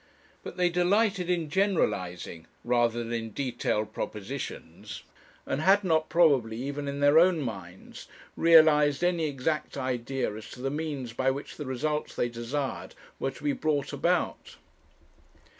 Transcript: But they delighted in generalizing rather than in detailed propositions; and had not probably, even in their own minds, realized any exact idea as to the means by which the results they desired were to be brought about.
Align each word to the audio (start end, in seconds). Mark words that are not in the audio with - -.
But 0.41 0.57
they 0.57 0.69
delighted 0.71 1.29
in 1.29 1.47
generalizing 1.47 2.47
rather 2.63 3.03
than 3.03 3.13
in 3.13 3.33
detailed 3.33 3.93
propositions; 3.93 5.03
and 5.45 5.61
had 5.61 5.83
not 5.83 6.09
probably, 6.09 6.57
even 6.57 6.87
in 6.87 7.01
their 7.01 7.19
own 7.19 7.39
minds, 7.39 8.07
realized 8.35 9.03
any 9.03 9.27
exact 9.27 9.77
idea 9.77 10.33
as 10.35 10.49
to 10.49 10.59
the 10.63 10.71
means 10.71 11.13
by 11.13 11.29
which 11.29 11.55
the 11.55 11.67
results 11.67 12.15
they 12.15 12.29
desired 12.29 12.95
were 13.19 13.29
to 13.29 13.43
be 13.43 13.53
brought 13.53 13.93
about. 13.93 14.55